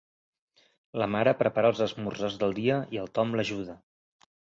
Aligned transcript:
La 1.01 1.07
mare 1.15 1.33
prepara 1.41 1.69
els 1.73 1.81
esmorzars 1.87 2.37
del 2.45 2.55
dia 2.61 2.79
i 2.97 3.01
el 3.03 3.13
Tom 3.19 3.37
l'ajuda. 3.41 3.77